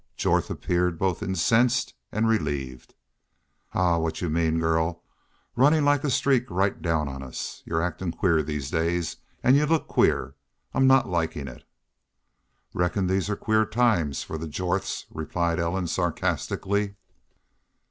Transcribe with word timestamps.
Jorth 0.17 0.49
appeared 0.49 0.97
both 0.97 1.21
incensed 1.21 1.93
and 2.11 2.27
relieved. 2.27 2.95
"Hah!... 3.69 3.99
What 3.99 4.19
you 4.19 4.31
mean, 4.31 4.59
girl, 4.59 5.03
runnin' 5.55 5.85
like 5.85 6.03
a 6.03 6.09
streak 6.09 6.49
right 6.49 6.81
down 6.81 7.07
on 7.07 7.21
us? 7.21 7.61
You're 7.65 7.83
actin' 7.83 8.11
queer 8.11 8.41
these 8.41 8.71
days, 8.71 9.17
an' 9.43 9.53
you 9.53 9.67
look 9.67 9.87
queer. 9.87 10.33
I'm 10.73 10.87
not 10.87 11.07
likin' 11.07 11.47
it." 11.47 11.65
"Reckon 12.73 13.05
these 13.05 13.29
are 13.29 13.35
queer 13.35 13.63
times 13.63 14.23
for 14.23 14.39
the 14.39 14.47
Jorths," 14.47 15.05
replied 15.11 15.59
Ellen, 15.59 15.85
sarcastically. 15.85 16.95